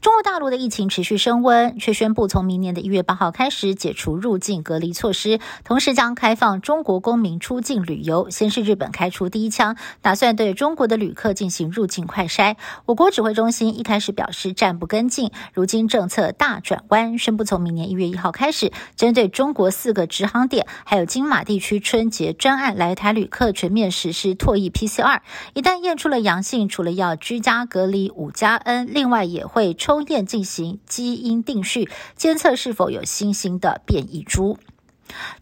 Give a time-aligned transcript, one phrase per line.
[0.00, 8.30] 中国大陆的疫情持续升温，却宣布从明年的一月八号开始解除入境隔离措施，同时将开放中国公民出境旅游。
[8.30, 12.56] 先是日本开出第一枪，打算对中国的旅客进行入境快筛。
[12.86, 25.20] 我国指挥中心一开始表示暂不跟进，如今政策大转弯，宣布从明年一月一号开始，针对中国四个直航点，还有金马地区春节专案来台旅客全面实施唾液 PCR，
[25.54, 29.63] 一旦验出了阳性，除了要居家隔离五加 N，另外也会。
[29.72, 34.58] 抽验进行基因定序，监测是否有新兴的变异株。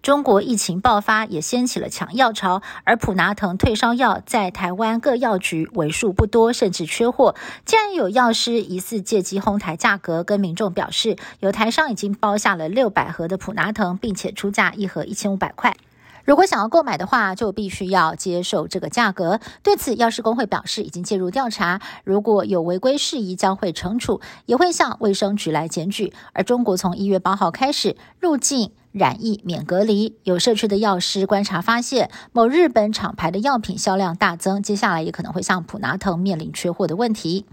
[0.02, 7.34] 中国疫情爆发也掀起了抢药潮，而普拿疼退烧药在台湾各药局为数不多，甚至缺货。
[7.64, 15.74] 竟然有药师疑似借机哄抬价格，跟民众表示，有台商已经包下了六百盒的普拿疼，并且出价一盒一千五百块。
[16.24, 19.40] 如果想要购买的话，就必须要接受这个价格。
[19.62, 26.12] 对此，药师工会表示已经介入调查，如果有违规事宜，将会惩处，也会向卫生局来检举。
[26.32, 28.72] 而中国从一月八号开始入境。
[28.92, 37.46] 染疫免隔离，有社区的药师观察发现，某日本厂牌的药品销量大增，接下来也可能会像普拿疼面临缺货的问题。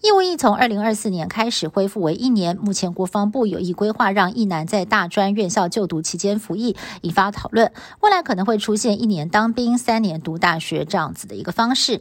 [0.00, 7.70] 义务役从二零二四年开始恢复为一年，目前国防部有意规划让役男在大专院校就读期间服役，引发讨论。
[8.00, 12.00] 未来可能会出现一年当兵、三年读大学这样子的一个方式。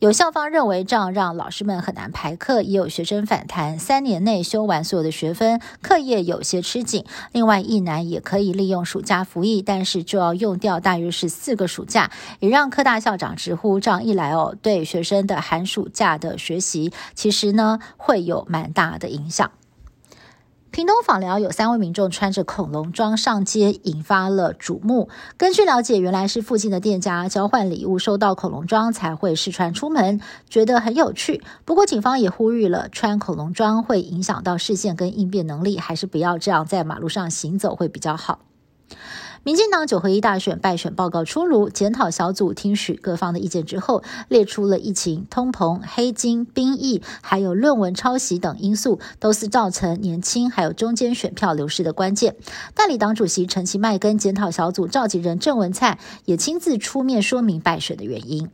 [0.00, 7.06] 有校方认为这样让老师们很难排课，也有学生反弹，三年内修完所有的学分，课业有些吃紧。
[7.32, 8.17] 另外，役男也。
[8.20, 19.50] 可以利用暑假服役，但是就要用掉大约是四个暑假，也让科大校长直呼，这样一来哦，对学生的寒暑假的学习，其实呢会有蛮大的影响。
[20.70, 25.08] 屏东访寮有三位民众穿着恐龙装上街，引发了瞩目。
[25.36, 31.42] 根据了解，原来是附近的店家交换礼物，收到恐龙装才会试穿出门，觉得很有趣。
[31.64, 38.40] 不过，警方也呼吁了，穿恐龙装会影响到视线跟应变能力，还是不要这样在马路上行走会比较好。
[39.48, 52.36] 民进党九合一大选败选报告出炉，检讨小组听取各方的意见之后，列出了疫情、通膨、黑金、兵役，还有论文抄袭等因素，都是造成年轻还有中间选票流失的关键。
[52.74, 58.50] 代理党主席陈其迈跟检讨小组召集人郑文灿也亲自出面说明败选的原因。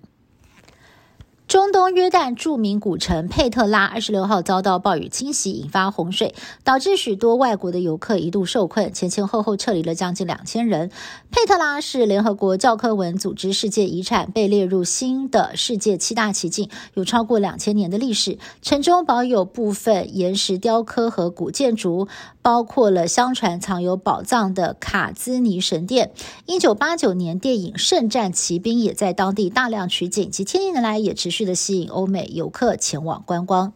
[1.54, 6.34] 中东约旦著名古城佩特拉二十六号遭到暴雨侵袭，引发洪水，
[6.64, 10.90] 导致许多外国的游客一度受困，前前后后撤离了将近两千人。
[11.30, 18.36] 佩特拉是联合国教科文组织世界遗产，被列入新的世界七大奇迹，有超过两千年的历史。
[18.60, 22.08] 城中保有部分岩石雕刻和古建筑，
[22.42, 26.10] 包括了相传藏有宝藏的卡兹尼神殿。
[26.46, 31.43] 一九八九年电影《圣战骑兵》也在当地大量取景，几千年来也持续。
[31.44, 33.72] 的吸引欧美游客前往观光。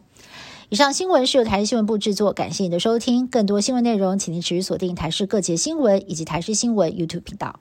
[0.71, 3.27] 以上新闻是由台视新闻部制作，感谢您的收听。
[3.27, 7.59] 更多新闻内容，请您持续锁定台视各节新闻以及台视新闻 YouTube 频道。